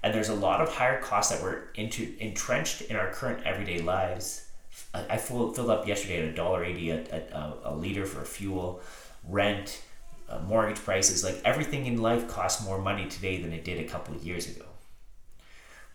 and 0.06 0.14
there's 0.14 0.30
a 0.30 0.36
lot 0.36 0.62
of 0.62 0.70
higher 0.70 1.02
costs 1.02 1.34
that 1.34 1.42
were 1.42 1.72
into 1.74 2.16
entrenched 2.20 2.82
in 2.84 2.96
our 2.96 3.12
current 3.12 3.44
everyday 3.44 3.80
lives. 3.80 4.46
I 4.94 5.18
filled 5.18 5.58
up 5.60 5.88
yesterday 5.88 6.22
at 6.22 6.26
a 6.26 6.32
dollar 6.32 6.64
eighty 6.64 6.92
a, 6.92 7.54
a, 7.64 7.74
liter 7.74 8.06
for 8.06 8.24
fuel, 8.24 8.82
rent, 9.28 9.82
uh, 10.30 10.40
mortgage 10.40 10.78
prices. 10.78 11.24
Like 11.24 11.42
everything 11.44 11.88
in 11.88 12.04
life 12.04 12.28
costs 12.28 12.64
more 12.64 12.80
money 12.80 13.08
today 13.10 13.42
than 13.42 13.52
it 13.52 13.64
did 13.64 13.80
a 13.84 13.90
couple 13.90 14.14
of 14.14 14.24
years 14.24 14.48
ago. 14.48 14.66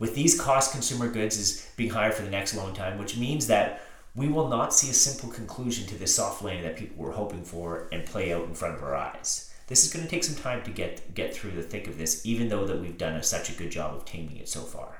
With 0.00 0.14
these 0.14 0.40
cost 0.40 0.72
consumer 0.72 1.08
goods 1.08 1.36
is 1.36 1.68
being 1.76 1.90
higher 1.90 2.10
for 2.10 2.22
the 2.22 2.30
next 2.30 2.54
long 2.54 2.74
time, 2.74 2.98
which 2.98 3.18
means 3.18 3.46
that 3.48 3.82
we 4.16 4.28
will 4.28 4.48
not 4.48 4.74
see 4.74 4.90
a 4.90 4.94
simple 4.94 5.28
conclusion 5.28 5.86
to 5.86 5.94
this 5.94 6.16
soft 6.16 6.42
landing 6.42 6.64
that 6.64 6.76
people 6.76 6.96
were 6.96 7.12
hoping 7.12 7.44
for 7.44 7.86
and 7.92 8.04
play 8.06 8.32
out 8.32 8.44
in 8.44 8.54
front 8.54 8.74
of 8.74 8.82
our 8.82 8.96
eyes. 8.96 9.52
This 9.66 9.84
is 9.84 9.92
going 9.92 10.04
to 10.04 10.10
take 10.10 10.24
some 10.24 10.42
time 10.42 10.64
to 10.64 10.70
get 10.70 11.14
get 11.14 11.34
through 11.34 11.52
the 11.52 11.62
thick 11.62 11.86
of 11.86 11.98
this, 11.98 12.24
even 12.24 12.48
though 12.48 12.66
that 12.66 12.80
we've 12.80 12.98
done 12.98 13.14
a, 13.14 13.22
such 13.22 13.50
a 13.50 13.52
good 13.52 13.70
job 13.70 13.94
of 13.94 14.06
taming 14.06 14.38
it 14.38 14.48
so 14.48 14.62
far. 14.62 14.98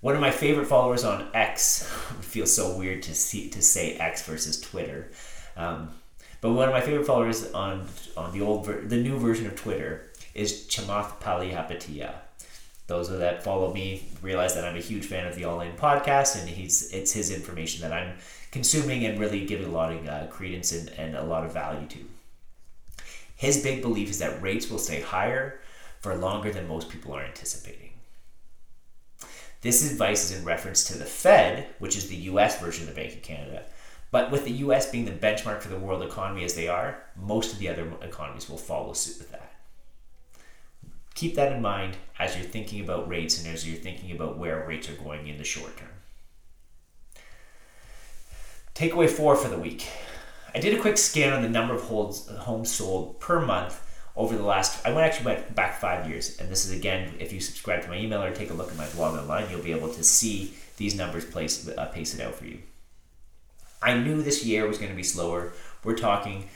One 0.00 0.14
of 0.14 0.20
my 0.22 0.30
favorite 0.30 0.66
followers 0.66 1.04
on 1.04 1.28
X, 1.34 1.82
it 2.18 2.24
feels 2.24 2.52
so 2.52 2.76
weird 2.76 3.02
to 3.02 3.14
see 3.14 3.50
to 3.50 3.60
say 3.60 3.96
X 3.96 4.22
versus 4.24 4.58
Twitter, 4.60 5.12
um, 5.56 5.90
but 6.40 6.52
one 6.52 6.68
of 6.68 6.74
my 6.74 6.80
favorite 6.80 7.06
followers 7.06 7.52
on 7.52 7.86
on 8.16 8.32
the 8.32 8.40
old 8.40 8.64
ver- 8.64 8.80
the 8.80 8.96
new 8.96 9.18
version 9.18 9.46
of 9.46 9.54
Twitter 9.56 10.10
is 10.34 10.66
Chamath 10.68 11.20
Palihapitiya. 11.20 12.14
Those 12.90 13.08
that 13.08 13.44
follow 13.44 13.72
me 13.72 14.02
realize 14.20 14.56
that 14.56 14.64
I'm 14.64 14.74
a 14.74 14.80
huge 14.80 15.06
fan 15.06 15.28
of 15.28 15.36
the 15.36 15.44
All 15.44 15.60
In 15.60 15.70
podcast, 15.74 16.36
and 16.36 16.48
he's 16.48 16.92
it's 16.92 17.12
his 17.12 17.30
information 17.30 17.82
that 17.82 17.92
I'm 17.92 18.16
consuming 18.50 19.06
and 19.06 19.20
really 19.20 19.46
giving 19.46 19.68
a 19.68 19.70
lot 19.70 19.92
of 19.92 20.08
uh, 20.08 20.26
credence 20.26 20.72
and, 20.72 20.88
and 20.98 21.14
a 21.14 21.22
lot 21.22 21.46
of 21.46 21.52
value 21.52 21.86
to. 21.86 21.98
His 23.36 23.62
big 23.62 23.80
belief 23.80 24.10
is 24.10 24.18
that 24.18 24.42
rates 24.42 24.68
will 24.68 24.80
stay 24.80 25.00
higher 25.02 25.60
for 26.00 26.16
longer 26.16 26.50
than 26.50 26.66
most 26.66 26.88
people 26.88 27.14
are 27.14 27.22
anticipating. 27.22 27.92
This 29.60 29.88
advice 29.88 30.24
is 30.24 30.36
in 30.36 30.44
reference 30.44 30.82
to 30.88 30.98
the 30.98 31.04
Fed, 31.04 31.68
which 31.78 31.96
is 31.96 32.08
the 32.08 32.16
US 32.16 32.60
version 32.60 32.88
of 32.88 32.92
the 32.92 33.00
Bank 33.00 33.14
of 33.14 33.22
Canada. 33.22 33.66
But 34.10 34.32
with 34.32 34.44
the 34.44 34.64
US 34.66 34.90
being 34.90 35.04
the 35.04 35.12
benchmark 35.12 35.60
for 35.60 35.68
the 35.68 35.78
world 35.78 36.02
economy 36.02 36.44
as 36.44 36.56
they 36.56 36.66
are, 36.66 37.04
most 37.14 37.52
of 37.52 37.60
the 37.60 37.68
other 37.68 37.88
economies 38.02 38.48
will 38.48 38.58
follow 38.58 38.94
suit 38.94 39.18
with 39.18 39.30
that 39.30 39.49
keep 41.20 41.34
that 41.34 41.52
in 41.52 41.60
mind 41.60 41.98
as 42.18 42.34
you're 42.34 42.46
thinking 42.46 42.80
about 42.80 43.06
rates 43.06 43.38
and 43.38 43.54
as 43.54 43.68
you're 43.68 43.76
thinking 43.76 44.10
about 44.10 44.38
where 44.38 44.64
rates 44.66 44.88
are 44.88 44.94
going 44.94 45.28
in 45.28 45.36
the 45.36 45.44
short 45.44 45.76
term. 45.76 45.90
Takeaway 48.74 49.08
four 49.08 49.36
for 49.36 49.48
the 49.48 49.58
week. 49.58 49.86
I 50.54 50.60
did 50.60 50.72
a 50.72 50.80
quick 50.80 50.96
scan 50.96 51.34
on 51.34 51.42
the 51.42 51.48
number 51.50 51.74
of 51.74 51.82
holds, 51.82 52.26
homes 52.28 52.72
sold 52.72 53.20
per 53.20 53.38
month 53.38 53.86
over 54.16 54.34
the 54.34 54.42
last. 54.42 54.86
I 54.86 54.94
went 54.94 55.06
actually 55.06 55.36
back 55.54 55.78
five 55.78 56.08
years, 56.08 56.38
and 56.40 56.48
this 56.48 56.64
is 56.64 56.72
again, 56.74 57.12
if 57.18 57.34
you 57.34 57.40
subscribe 57.40 57.82
to 57.82 57.88
my 57.88 57.98
email 57.98 58.22
or 58.22 58.32
take 58.32 58.48
a 58.48 58.54
look 58.54 58.70
at 58.70 58.78
my 58.78 58.88
blog 58.88 59.18
online, 59.18 59.50
you'll 59.50 59.62
be 59.62 59.72
able 59.72 59.92
to 59.92 60.02
see 60.02 60.54
these 60.78 60.96
numbers 60.96 61.26
place 61.26 61.68
uh, 61.68 61.84
pace 61.92 62.14
it 62.14 62.22
out 62.22 62.34
for 62.34 62.46
you. 62.46 62.60
I 63.82 63.98
knew 63.98 64.22
this 64.22 64.42
year 64.42 64.66
was 64.66 64.78
going 64.78 64.90
to 64.90 64.96
be 64.96 65.02
slower. 65.02 65.52
We're 65.84 65.98
talking 65.98 66.48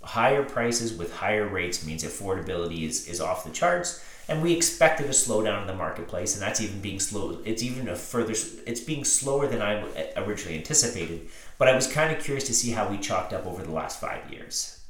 higher 0.00 0.44
prices 0.44 0.96
with 0.96 1.12
higher 1.12 1.48
rates 1.48 1.84
means 1.84 2.04
affordability 2.04 2.84
is, 2.84 3.08
is 3.08 3.20
off 3.20 3.44
the 3.44 3.50
charts 3.50 4.04
and 4.28 4.42
we 4.42 4.52
expected 4.52 5.06
a 5.06 5.10
slowdown 5.10 5.62
in 5.62 5.66
the 5.66 5.74
marketplace, 5.74 6.34
and 6.34 6.42
that's 6.42 6.60
even 6.60 6.80
being 6.80 7.00
slow. 7.00 7.38
It's 7.44 7.62
even 7.62 7.88
a 7.88 7.96
further. 7.96 8.34
It's 8.66 8.80
being 8.80 9.04
slower 9.04 9.46
than 9.46 9.60
I 9.60 9.82
originally 10.16 10.56
anticipated. 10.56 11.28
But 11.58 11.68
I 11.68 11.74
was 11.74 11.86
kind 11.86 12.14
of 12.14 12.22
curious 12.22 12.44
to 12.44 12.54
see 12.54 12.70
how 12.70 12.88
we 12.88 12.98
chalked 12.98 13.32
up 13.32 13.46
over 13.46 13.62
the 13.62 13.72
last 13.72 14.00
five 14.00 14.30
years. 14.32 14.80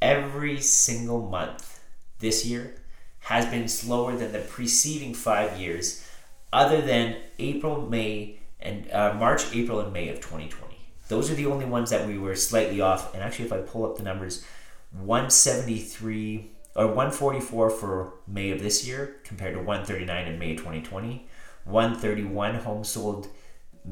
Every 0.00 0.60
single 0.60 1.28
month 1.28 1.80
this 2.18 2.46
year 2.46 2.74
has 3.20 3.46
been 3.46 3.68
slower 3.68 4.16
than 4.16 4.32
the 4.32 4.40
preceding 4.40 5.12
five 5.12 5.58
years, 5.58 6.06
other 6.52 6.80
than 6.80 7.16
April, 7.38 7.88
May, 7.88 8.38
and 8.60 8.90
uh, 8.90 9.14
March, 9.14 9.54
April, 9.54 9.80
and 9.80 9.92
May 9.92 10.08
of 10.08 10.16
2020. 10.16 10.76
Those 11.08 11.30
are 11.30 11.34
the 11.34 11.46
only 11.46 11.64
ones 11.64 11.90
that 11.90 12.06
we 12.06 12.18
were 12.18 12.36
slightly 12.36 12.80
off. 12.80 13.14
And 13.14 13.22
actually, 13.22 13.46
if 13.46 13.52
I 13.52 13.58
pull 13.58 13.84
up 13.84 13.96
the 13.96 14.02
numbers, 14.02 14.44
173 14.92 16.50
or 16.74 16.86
144 16.86 17.70
for 17.70 18.14
May 18.26 18.50
of 18.50 18.62
this 18.62 18.86
year 18.86 19.16
compared 19.24 19.54
to 19.54 19.58
139 19.58 20.26
in 20.26 20.38
May 20.38 20.54
2020. 20.54 21.26
131 21.64 22.54
homes 22.56 22.88
sold 22.88 23.28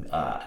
uh, 0.09 0.43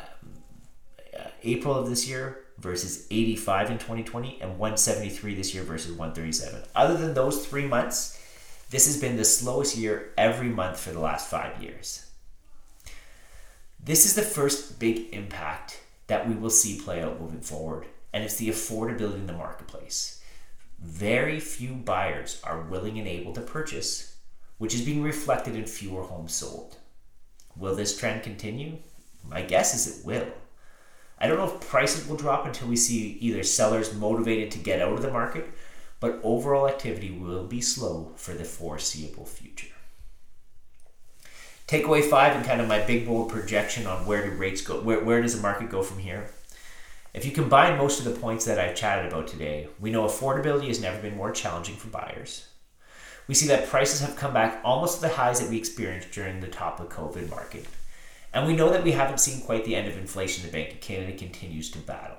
April 1.42 1.74
of 1.74 1.88
this 1.88 2.08
year 2.08 2.44
versus 2.58 3.06
85 3.10 3.70
in 3.70 3.78
2020 3.78 4.38
and 4.40 4.58
173 4.58 5.34
this 5.34 5.54
year 5.54 5.62
versus 5.62 5.92
137. 5.92 6.62
Other 6.74 6.96
than 6.96 7.14
those 7.14 7.46
three 7.46 7.66
months, 7.66 8.18
this 8.70 8.86
has 8.86 9.00
been 9.00 9.16
the 9.16 9.24
slowest 9.24 9.76
year 9.76 10.12
every 10.16 10.48
month 10.48 10.78
for 10.78 10.92
the 10.92 11.00
last 11.00 11.28
five 11.28 11.62
years. 11.62 12.06
This 13.82 14.04
is 14.04 14.14
the 14.14 14.22
first 14.22 14.78
big 14.78 15.12
impact 15.12 15.80
that 16.06 16.28
we 16.28 16.34
will 16.34 16.50
see 16.50 16.80
play 16.80 17.02
out 17.02 17.20
moving 17.20 17.40
forward, 17.40 17.86
and 18.12 18.22
it's 18.22 18.36
the 18.36 18.48
affordability 18.48 19.14
in 19.14 19.26
the 19.26 19.32
marketplace 19.32 20.19
very 20.80 21.38
few 21.40 21.74
buyers 21.74 22.40
are 22.44 22.62
willing 22.62 22.98
and 22.98 23.06
able 23.06 23.32
to 23.34 23.40
purchase, 23.40 24.16
which 24.58 24.74
is 24.74 24.82
being 24.82 25.02
reflected 25.02 25.54
in 25.54 25.66
fewer 25.66 26.02
homes 26.02 26.34
sold. 26.34 26.76
Will 27.56 27.74
this 27.74 27.98
trend 27.98 28.22
continue? 28.22 28.78
My 29.28 29.42
guess 29.42 29.74
is 29.74 29.98
it 30.00 30.06
will. 30.06 30.28
I 31.18 31.26
don't 31.26 31.36
know 31.36 31.54
if 31.54 31.68
prices 31.68 32.08
will 32.08 32.16
drop 32.16 32.46
until 32.46 32.68
we 32.68 32.76
see 32.76 33.18
either 33.20 33.42
sellers 33.42 33.94
motivated 33.94 34.50
to 34.52 34.58
get 34.58 34.80
out 34.80 34.94
of 34.94 35.02
the 35.02 35.10
market, 35.10 35.50
but 36.00 36.18
overall 36.22 36.66
activity 36.66 37.10
will 37.10 37.44
be 37.44 37.60
slow 37.60 38.12
for 38.16 38.32
the 38.32 38.44
foreseeable 38.44 39.26
future. 39.26 39.66
Takeaway 41.68 42.02
five 42.02 42.34
and 42.34 42.44
kind 42.44 42.60
of 42.60 42.68
my 42.68 42.80
big 42.80 43.06
bold 43.06 43.28
projection 43.28 43.86
on 43.86 44.06
where 44.06 44.28
do 44.28 44.34
rates 44.34 44.62
go, 44.62 44.80
where, 44.80 45.04
where 45.04 45.20
does 45.20 45.36
the 45.36 45.42
market 45.42 45.70
go 45.70 45.82
from 45.82 45.98
here? 45.98 46.30
If 47.12 47.24
you 47.24 47.32
combine 47.32 47.76
most 47.76 47.98
of 47.98 48.04
the 48.04 48.18
points 48.20 48.44
that 48.44 48.58
I've 48.58 48.76
chatted 48.76 49.10
about 49.10 49.26
today, 49.26 49.68
we 49.80 49.90
know 49.90 50.04
affordability 50.04 50.68
has 50.68 50.80
never 50.80 51.00
been 51.00 51.16
more 51.16 51.32
challenging 51.32 51.74
for 51.74 51.88
buyers. 51.88 52.46
We 53.26 53.34
see 53.34 53.48
that 53.48 53.68
prices 53.68 54.00
have 54.00 54.16
come 54.16 54.32
back 54.32 54.60
almost 54.64 54.96
to 54.96 55.02
the 55.02 55.14
highs 55.14 55.40
that 55.40 55.50
we 55.50 55.56
experienced 55.56 56.12
during 56.12 56.40
the 56.40 56.48
top 56.48 56.78
of 56.78 56.88
COVID 56.88 57.28
market. 57.28 57.66
And 58.32 58.46
we 58.46 58.54
know 58.54 58.70
that 58.70 58.84
we 58.84 58.92
haven't 58.92 59.18
seen 59.18 59.42
quite 59.42 59.64
the 59.64 59.74
end 59.74 59.88
of 59.88 59.96
inflation 59.96 60.46
the 60.46 60.52
Bank 60.52 60.72
of 60.72 60.80
Canada 60.80 61.12
continues 61.16 61.70
to 61.72 61.78
battle. 61.78 62.16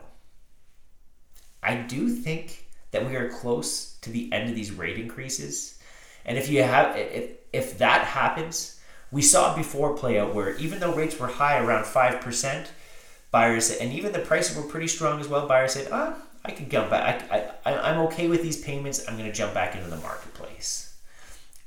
I 1.63 1.75
do 1.75 2.09
think 2.09 2.67
that 2.91 3.07
we 3.07 3.15
are 3.15 3.29
close 3.29 3.97
to 4.01 4.09
the 4.09 4.31
end 4.33 4.49
of 4.49 4.55
these 4.55 4.71
rate 4.71 4.99
increases. 4.99 5.79
And 6.25 6.37
if 6.37 6.49
you 6.49 6.63
have 6.63 6.97
if, 6.97 7.31
if 7.53 7.77
that 7.77 8.05
happens, 8.07 8.79
we 9.09 9.21
saw 9.21 9.53
it 9.53 9.57
before 9.57 9.95
play 9.95 10.19
out 10.19 10.35
where 10.35 10.55
even 10.57 10.79
though 10.79 10.93
rates 10.93 11.17
were 11.17 11.27
high 11.27 11.59
around 11.59 11.85
5%, 11.85 12.67
buyers 13.31 13.71
and 13.71 13.91
even 13.93 14.11
the 14.11 14.19
prices 14.19 14.55
were 14.55 14.63
pretty 14.63 14.87
strong 14.87 15.19
as 15.19 15.27
well. 15.27 15.47
Buyers 15.47 15.73
said, 15.73 15.87
"Ah, 15.91 16.15
I 16.45 16.51
can 16.51 16.69
jump 16.69 16.89
back. 16.89 17.31
I, 17.31 17.49
I, 17.65 17.91
I'm 17.91 17.99
okay 18.07 18.27
with 18.27 18.43
these 18.43 18.61
payments. 18.61 19.07
I'm 19.07 19.17
going 19.17 19.29
to 19.29 19.35
jump 19.35 19.53
back 19.53 19.75
into 19.75 19.89
the 19.89 19.97
marketplace." 19.97 20.93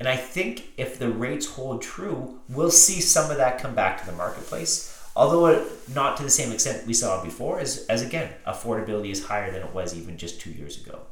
And 0.01 0.09
I 0.09 0.17
think 0.17 0.71
if 0.77 0.99
the 0.99 1.11
rates 1.11 1.47
hold 1.47 1.81
true, 1.81 2.41
we'll 2.49 2.71
see 2.71 3.01
some 3.01 3.31
of 3.31 3.37
that 3.37 3.59
come 3.59 3.75
back 3.75 4.01
to 4.01 4.07
the 4.07 4.17
marketplace. 4.17 4.91
Although 5.17 5.67
not 5.95 6.17
to 6.17 6.25
the 6.25 6.31
same 6.31 6.51
extent 6.51 6.87
we 6.87 6.95
saw 6.95 7.23
before, 7.23 7.61
as, 7.61 7.87
as 7.87 8.03
again, 8.03 8.33
affordability 8.47 9.11
is 9.11 9.27
higher 9.27 9.53
than 9.53 9.63
it 9.63 9.73
was 9.73 9.97
even 9.97 10.19
just 10.19 10.41
two 10.41 10.51
years 10.51 10.85
ago. 10.85 11.03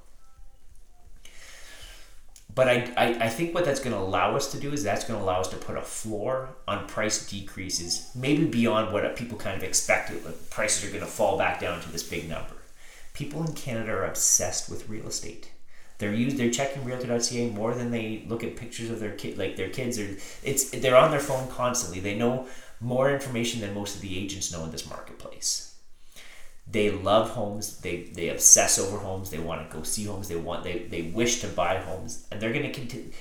But 2.55 2.69
I, 2.69 2.93
I, 2.97 3.07
I 3.25 3.29
think 3.29 3.55
what 3.55 3.65
that's 3.65 3.81
going 3.81 3.95
to 3.95 4.01
allow 4.01 4.37
us 4.37 4.53
to 4.53 4.61
do 4.61 4.73
is 4.73 4.83
that's 4.83 5.05
going 5.05 5.19
to 5.19 5.25
allow 5.25 5.41
us 5.41 5.49
to 5.49 5.57
put 5.57 5.77
a 5.77 5.83
floor 5.83 6.51
on 6.69 6.87
price 6.87 7.27
decreases, 7.29 8.11
maybe 8.15 8.45
beyond 8.45 8.93
what 8.93 9.17
people 9.17 9.39
kind 9.39 9.57
of 9.57 9.63
expected. 9.63 10.25
Like 10.25 10.51
prices 10.51 10.85
are 10.85 10.93
going 10.93 11.05
to 11.05 11.11
fall 11.11 11.39
back 11.39 11.61
down 11.61 11.81
to 11.81 11.91
this 11.91 12.03
big 12.03 12.29
number. 12.29 12.55
People 13.15 13.43
in 13.43 13.55
Canada 13.55 13.93
are 13.93 14.05
obsessed 14.05 14.69
with 14.69 14.89
real 14.89 15.07
estate. 15.07 15.51
They're 15.97 16.13
used. 16.13 16.37
They're 16.37 16.51
checking 16.51 16.85
Realtor.ca 16.85 17.51
more 17.51 17.75
than 17.75 17.91
they 17.91 18.25
look 18.27 18.43
at 18.43 18.57
pictures 18.57 18.91
of 18.91 19.01
their 19.01 19.13
kid, 19.13 19.39
like 19.39 19.57
their 19.57 19.69
kids. 19.69 19.99
Are 19.99 20.17
it's 20.43 20.71
they're 20.71 20.97
on 20.97 21.11
their 21.11 21.21
phone 21.21 21.49
constantly. 21.49 22.01
They 22.01 22.17
know 22.17 22.49
more 22.81 23.11
information 23.11 23.61
than 23.61 23.73
most 23.73 23.95
of 23.95 24.01
the 24.01 24.19
agents 24.19 24.51
know 24.51 24.65
in 24.65 24.73
this 24.73 24.89
marketplace 24.89 25.72
they 26.71 26.90
love 26.90 27.31
homes. 27.31 27.78
They 27.81 28.04
they 28.14 28.28
obsess 28.28 28.78
over 28.78 28.99
homes. 28.99 29.31
They 29.31 29.38
want 29.38 29.69
to 29.69 29.76
go 29.76 29.83
see 29.83 30.04
homes. 30.04 30.28
They 30.28 30.37
want 30.37 30.64
they, 30.64 30.81
they 30.90 31.02
wish 31.02 31.40
to 31.40 31.49
buy 31.49 31.78
homes. 31.78 32.26
And 32.31 32.40
they're 32.40 32.52
going 32.52 32.64
to 32.64 32.73
continue 32.73 33.12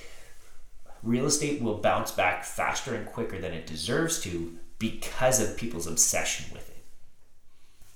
real 1.03 1.25
estate 1.25 1.61
will 1.61 1.77
bounce 1.77 2.11
back 2.11 2.43
faster 2.43 2.93
and 2.95 3.05
quicker 3.07 3.39
than 3.39 3.53
it 3.53 3.65
deserves 3.65 4.21
to 4.21 4.57
because 4.79 5.41
of 5.41 5.57
people's 5.57 5.87
obsession 5.87 6.51
with 6.53 6.69
it. 6.69 6.83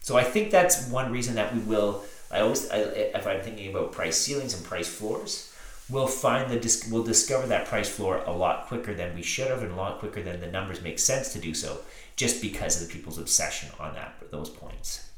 So 0.01 0.17
i 0.17 0.23
think 0.23 0.51
that's 0.51 0.87
one 0.89 1.11
reason 1.11 1.35
that 1.35 1.53
we 1.53 1.59
will 1.61 2.03
i 2.31 2.39
always 2.39 2.69
I, 2.69 2.77
if 2.77 3.25
i'm 3.25 3.41
thinking 3.41 3.71
about 3.71 3.91
price 3.91 4.17
ceilings 4.17 4.53
and 4.53 4.63
price 4.63 4.87
floors 4.87 5.51
we'll 5.89 6.07
find 6.07 6.51
the 6.51 6.87
we'll 6.91 7.03
discover 7.03 7.47
that 7.47 7.65
price 7.65 7.89
floor 7.89 8.21
a 8.25 8.31
lot 8.31 8.67
quicker 8.67 8.93
than 8.93 9.15
we 9.15 9.23
should 9.23 9.47
have 9.47 9.63
and 9.63 9.71
a 9.71 9.75
lot 9.75 9.97
quicker 9.97 10.21
than 10.21 10.41
the 10.41 10.51
numbers 10.51 10.81
make 10.81 10.99
sense 10.99 11.33
to 11.33 11.39
do 11.39 11.55
so 11.55 11.79
just 12.15 12.39
because 12.39 12.79
of 12.79 12.87
the 12.87 12.93
people's 12.93 13.17
obsession 13.17 13.69
on 13.79 13.95
that 13.95 14.13
those 14.29 14.49
points 14.49 15.09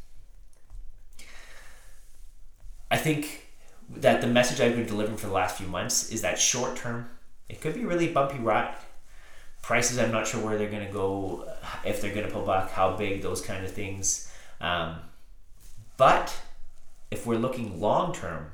I 2.89 2.98
think 2.98 3.46
that 3.89 4.22
the 4.22 4.27
message 4.27 4.60
I've 4.60 4.75
been 4.75 4.86
delivering 4.86 5.17
for 5.17 5.27
the 5.27 5.34
last 5.34 5.58
few 5.58 5.67
months 5.67 6.10
is 6.12 6.22
that 6.22 6.39
short 6.39 6.75
term, 6.75 7.10
it 7.50 7.62
could 7.62 7.74
be 7.74 7.84
a 7.84 7.88
really 7.88 8.10
bumpy 8.10 8.39
ride. 8.39 8.75
Prices, 9.62 10.00
I'm 10.00 10.12
not 10.12 10.27
sure 10.27 10.44
where 10.44 10.58
they're 10.58 10.70
going 10.70 10.86
to 10.86 10.94
go, 10.94 11.50
if 11.86 12.01
they're 12.01 12.13
going 12.13 12.25
to 12.25 12.32
pull 12.32 12.46
back, 12.46 12.72
how 12.72 12.96
big, 12.96 13.22
those 13.22 13.41
kind 13.41 13.65
of 13.65 13.72
things. 13.72 14.32
Um, 14.62 14.98
but 15.98 16.34
if 17.12 17.25
we're 17.25 17.38
looking 17.38 17.79
long 17.79 18.13
term, 18.13 18.51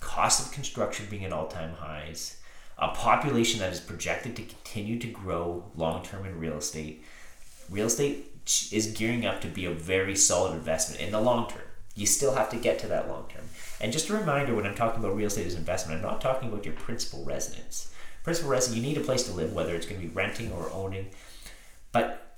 cost 0.00 0.44
of 0.44 0.52
construction 0.52 1.06
being 1.10 1.24
at 1.24 1.32
all 1.32 1.46
time 1.46 1.74
highs, 1.74 2.40
a 2.78 2.88
population 2.88 3.60
that 3.60 3.72
is 3.72 3.80
projected 3.80 4.36
to 4.36 4.42
continue 4.42 4.98
to 4.98 5.06
grow 5.06 5.64
long 5.76 6.02
term 6.02 6.26
in 6.26 6.38
real 6.38 6.58
estate, 6.58 7.04
real 7.70 7.86
estate 7.86 8.32
is 8.72 8.92
gearing 8.96 9.26
up 9.26 9.40
to 9.40 9.48
be 9.48 9.64
a 9.64 9.70
very 9.70 10.14
solid 10.14 10.54
investment 10.54 11.00
in 11.00 11.12
the 11.12 11.20
long 11.20 11.48
term. 11.48 11.62
You 11.96 12.06
still 12.06 12.34
have 12.34 12.50
to 12.50 12.56
get 12.56 12.78
to 12.80 12.86
that 12.88 13.08
long 13.08 13.26
term. 13.28 13.44
And 13.80 13.92
just 13.92 14.08
a 14.08 14.16
reminder 14.16 14.54
when 14.54 14.66
I'm 14.66 14.74
talking 14.76 15.02
about 15.02 15.16
real 15.16 15.26
estate 15.26 15.46
as 15.46 15.54
investment, 15.54 15.98
I'm 15.98 16.06
not 16.06 16.20
talking 16.20 16.48
about 16.48 16.64
your 16.64 16.74
principal 16.74 17.24
residence. 17.24 17.92
Principal 18.22 18.50
residence, 18.50 18.76
you 18.76 18.82
need 18.86 18.98
a 18.98 19.04
place 19.04 19.24
to 19.24 19.32
live, 19.32 19.52
whether 19.52 19.74
it's 19.74 19.86
going 19.86 20.00
to 20.00 20.06
be 20.06 20.12
renting 20.12 20.52
or 20.52 20.70
owning. 20.72 21.08
But 21.92 22.36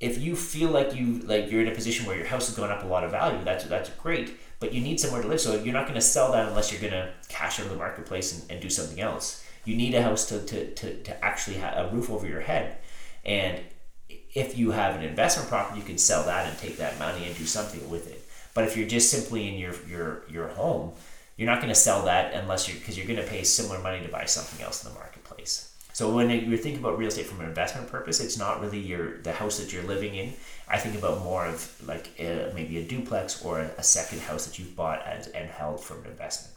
if 0.00 0.18
you 0.18 0.34
feel 0.34 0.70
like 0.70 0.94
you 0.94 1.20
like 1.20 1.50
you're 1.50 1.60
in 1.60 1.68
a 1.68 1.74
position 1.74 2.06
where 2.06 2.16
your 2.16 2.26
house 2.26 2.46
has 2.46 2.56
gone 2.56 2.70
up 2.70 2.82
a 2.82 2.86
lot 2.86 3.04
of 3.04 3.10
value, 3.10 3.44
that's 3.44 3.64
that's 3.64 3.90
great. 3.90 4.38
But 4.60 4.72
you 4.72 4.80
need 4.80 4.98
somewhere 4.98 5.22
to 5.22 5.28
live, 5.28 5.40
so 5.40 5.54
you're 5.62 5.74
not 5.74 5.84
going 5.84 5.94
to 5.94 6.00
sell 6.00 6.32
that 6.32 6.48
unless 6.48 6.72
you're 6.72 6.80
going 6.80 6.92
to 6.92 7.12
cash 7.28 7.60
out 7.60 7.66
of 7.66 7.72
the 7.72 7.78
marketplace 7.78 8.32
and, 8.32 8.50
and 8.50 8.60
do 8.60 8.70
something 8.70 9.00
else. 9.00 9.44
You 9.64 9.76
need 9.76 9.94
a 9.94 10.02
house 10.02 10.26
to, 10.28 10.44
to, 10.44 10.74
to, 10.74 11.02
to 11.02 11.24
actually 11.24 11.56
have 11.56 11.86
a 11.86 11.94
roof 11.94 12.10
over 12.10 12.26
your 12.26 12.40
head. 12.40 12.78
And 13.24 13.60
if 14.08 14.58
you 14.58 14.72
have 14.72 14.96
an 14.96 15.02
investment 15.02 15.48
property, 15.48 15.80
you 15.80 15.86
can 15.86 15.98
sell 15.98 16.24
that 16.24 16.48
and 16.48 16.58
take 16.58 16.76
that 16.78 16.98
money 16.98 17.24
and 17.24 17.36
do 17.36 17.44
something 17.44 17.88
with 17.88 18.10
it. 18.10 18.23
But 18.54 18.64
if 18.64 18.76
you're 18.76 18.88
just 18.88 19.10
simply 19.10 19.48
in 19.48 19.58
your 19.58 19.74
your 19.88 20.22
your 20.30 20.48
home, 20.48 20.92
you're 21.36 21.50
not 21.50 21.60
going 21.60 21.72
to 21.72 21.78
sell 21.78 22.04
that 22.04 22.32
unless 22.34 22.68
you're 22.68 22.78
because 22.78 22.96
you're 22.96 23.06
going 23.06 23.18
to 23.18 23.26
pay 23.26 23.42
similar 23.42 23.80
money 23.80 24.00
to 24.04 24.10
buy 24.10 24.24
something 24.24 24.64
else 24.64 24.84
in 24.84 24.92
the 24.92 24.98
marketplace. 24.98 25.74
So 25.94 26.12
when 26.12 26.28
you're 26.28 26.58
thinking 26.58 26.80
about 26.80 26.98
real 26.98 27.06
estate 27.06 27.26
from 27.26 27.40
an 27.40 27.46
investment 27.46 27.88
purpose, 27.88 28.18
it's 28.18 28.36
not 28.36 28.60
really 28.60 28.80
your 28.80 29.18
the 29.18 29.32
house 29.32 29.58
that 29.58 29.72
you're 29.72 29.84
living 29.84 30.16
in. 30.16 30.32
I 30.68 30.76
think 30.76 30.96
about 30.96 31.22
more 31.22 31.46
of 31.46 31.72
like 31.86 32.10
a, 32.18 32.50
maybe 32.52 32.78
a 32.78 32.84
duplex 32.84 33.44
or 33.44 33.60
a, 33.60 33.82
second 33.82 34.20
house 34.22 34.44
that 34.46 34.58
you've 34.58 34.74
bought 34.74 35.06
as, 35.06 35.28
and 35.28 35.48
held 35.48 35.80
for 35.80 35.96
an 36.00 36.06
investment. 36.06 36.52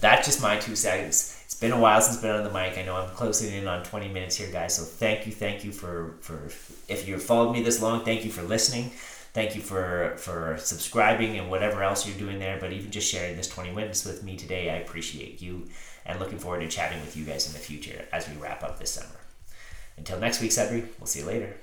That's 0.00 0.26
just 0.26 0.42
my 0.42 0.58
two 0.58 0.76
cents. 0.76 1.40
It's 1.46 1.54
been 1.54 1.72
a 1.72 1.80
while 1.80 2.02
since 2.02 2.16
I've 2.16 2.22
been 2.22 2.36
on 2.36 2.44
the 2.44 2.50
mic. 2.50 2.76
I 2.76 2.82
know 2.82 2.96
I'm 2.96 3.08
closing 3.14 3.54
in 3.54 3.66
on 3.66 3.84
20 3.84 4.08
minutes 4.08 4.36
here, 4.36 4.50
guys. 4.52 4.74
So 4.74 4.82
thank 4.82 5.24
you, 5.24 5.32
thank 5.32 5.64
you 5.64 5.72
for 5.72 6.16
for 6.20 6.36
if 6.88 7.08
you've 7.08 7.22
followed 7.22 7.54
me 7.54 7.62
this 7.62 7.80
long. 7.80 8.04
Thank 8.04 8.26
you 8.26 8.30
for 8.30 8.42
listening. 8.42 8.90
Thank 9.34 9.54
you 9.54 9.62
for 9.62 10.14
for 10.18 10.56
subscribing 10.58 11.38
and 11.38 11.50
whatever 11.50 11.82
else 11.82 12.06
you're 12.06 12.18
doing 12.18 12.38
there. 12.38 12.58
But 12.60 12.72
even 12.72 12.90
just 12.90 13.10
sharing 13.10 13.36
this 13.36 13.48
20 13.48 13.70
minutes 13.70 14.04
with 14.04 14.22
me 14.22 14.36
today, 14.36 14.70
I 14.70 14.74
appreciate 14.74 15.40
you 15.40 15.68
and 16.04 16.20
looking 16.20 16.38
forward 16.38 16.60
to 16.60 16.68
chatting 16.68 17.00
with 17.00 17.16
you 17.16 17.24
guys 17.24 17.46
in 17.46 17.52
the 17.52 17.58
future 17.58 18.04
as 18.12 18.28
we 18.28 18.36
wrap 18.36 18.62
up 18.62 18.78
this 18.78 18.92
summer. 18.92 19.20
Until 19.96 20.18
next 20.18 20.40
week, 20.40 20.52
Cedric, 20.52 20.98
we'll 20.98 21.06
see 21.06 21.20
you 21.20 21.26
later. 21.26 21.56